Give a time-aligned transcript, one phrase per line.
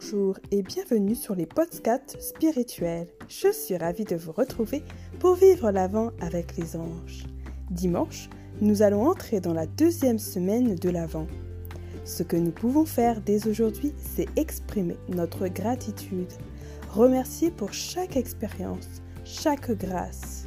[0.00, 3.08] Bonjour et bienvenue sur les podcasts spirituels.
[3.28, 4.84] Je suis ravie de vous retrouver
[5.18, 7.26] pour vivre l'Avent avec les anges.
[7.70, 8.30] Dimanche,
[8.60, 11.26] nous allons entrer dans la deuxième semaine de l'Avent.
[12.04, 16.32] Ce que nous pouvons faire dès aujourd'hui, c'est exprimer notre gratitude,
[16.90, 20.46] remercier pour chaque expérience, chaque grâce.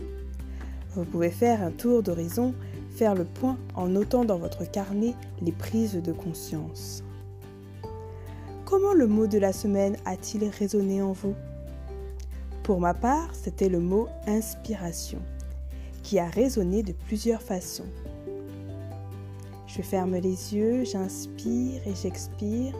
[0.96, 2.54] Vous pouvez faire un tour d'horizon,
[2.90, 7.04] faire le point en notant dans votre carnet les prises de conscience.
[8.72, 11.36] Comment le mot de la semaine a-t-il résonné en vous?
[12.64, 15.20] Pour ma part, c'était le mot inspiration,
[16.04, 17.90] qui a résonné de plusieurs façons.
[19.68, 22.74] Je ferme les yeux, j'inspire et j'expire.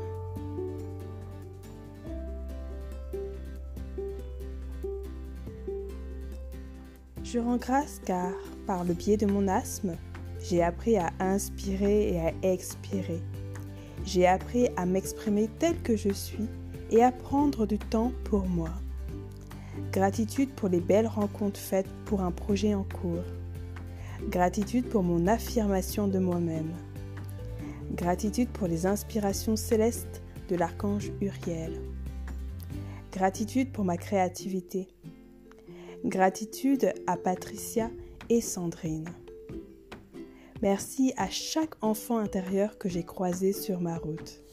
[7.22, 8.32] Je rends grâce car,
[8.66, 9.98] par le biais de mon asthme,
[10.42, 13.22] j'ai appris à inspirer et à expirer
[14.06, 16.48] j'ai appris à m'exprimer tel que je suis
[16.92, 18.72] et à prendre du temps pour moi.
[19.92, 23.24] Gratitude pour les belles rencontres faites pour un projet en cours.
[24.30, 26.72] Gratitude pour mon affirmation de moi-même.
[27.94, 31.82] Gratitude pour les inspirations célestes de l'archange Uriel.
[33.12, 34.88] Gratitude pour ma créativité.
[36.06, 37.90] Gratitude à Patricia
[38.30, 39.10] et Sandrine.
[40.62, 44.44] Merci à chaque enfant intérieur que j'ai croisé sur ma route.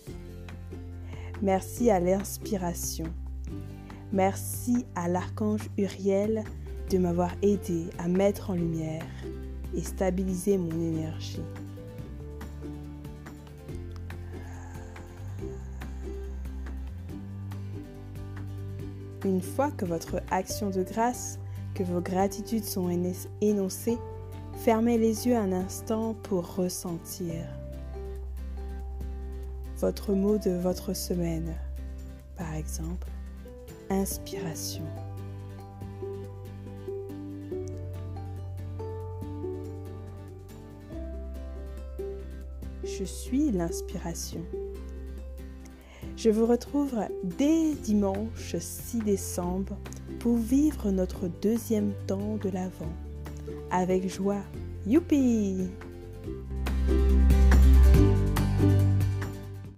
[1.42, 3.04] Merci à l'inspiration.
[4.10, 6.44] Merci à l'archange Uriel
[6.88, 9.04] de m'avoir aidé à mettre en lumière
[9.76, 11.42] et stabiliser mon énergie.
[19.26, 21.38] Une fois que votre action de grâce,
[21.74, 22.88] que vos gratitudes sont
[23.42, 23.98] énoncées,
[24.58, 27.44] Fermez les yeux un instant pour ressentir
[29.78, 31.54] votre mot de votre semaine.
[32.36, 33.06] Par exemple,
[33.88, 34.82] inspiration.
[42.82, 44.44] Je suis l'inspiration.
[46.16, 49.78] Je vous retrouve dès dimanche 6 décembre
[50.18, 53.07] pour vivre notre deuxième temps de l'Avent
[53.70, 54.42] avec joie.
[54.86, 55.68] Youpi